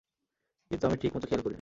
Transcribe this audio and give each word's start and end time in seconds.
কিন্ত 0.71 0.83
আমি 0.85 0.97
ঠিক 1.01 1.11
মতো 1.15 1.25
খেয়াল 1.27 1.41
করিনি। 1.41 1.49